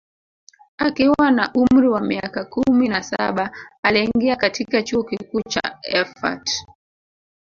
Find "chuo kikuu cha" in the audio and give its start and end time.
4.83-5.77